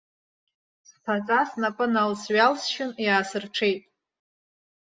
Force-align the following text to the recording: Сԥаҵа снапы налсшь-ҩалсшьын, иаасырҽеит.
Сԥаҵа 0.89 1.39
снапы 1.49 1.85
налсшь-ҩалсшьын, 1.93 2.91
иаасырҽеит. 3.05 3.81